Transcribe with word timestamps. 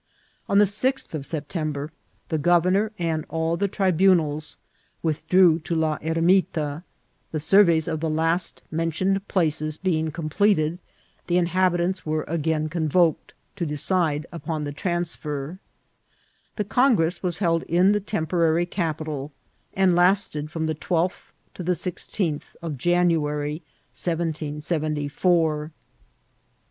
•"On 0.48 0.56
the 0.56 0.64
6th 0.64 1.12
of 1.12 1.26
September 1.26 1.90
the 2.30 2.38
governor 2.38 2.90
and 2.98 3.26
all 3.28 3.58
the 3.58 3.68
tribunals 3.68 4.56
withdrew 5.02 5.58
to 5.58 5.74
La 5.74 5.98
Hermita; 5.98 6.84
the 7.32 7.38
surveys 7.38 7.86
of 7.86 8.00
the 8.00 8.08
last 8.08 8.62
mentioned 8.70 9.28
places 9.28 9.76
being 9.76 10.10
completed, 10.10 10.78
the 11.26 11.36
inhabitants 11.36 12.06
were 12.06 12.22
again 12.28 12.70
convoked, 12.70 13.34
to* 13.56 13.66
decide 13.66 14.24
upon 14.32 14.64
the 14.64 14.72
transfer* 14.72 15.58
This 16.56 16.68
congress 16.68 17.22
was 17.22 17.40
held 17.40 17.62
in 17.64 17.92
the 17.92 18.00
temporary 18.00 18.64
capital, 18.64 19.32
and 19.74 19.94
lasted 19.94 20.50
from 20.50 20.64
the 20.64 20.74
12th 20.74 21.30
to 21.52 21.62
the 21.62 21.72
16th 21.74 22.56
of 22.62 22.78
January, 22.78 23.60
1774: 23.92 24.32
the 24.48 24.64
870 24.64 25.04
INCIDKNTS 25.04 25.04
OF 25.04 25.20
TRAVEL. 25.20 25.70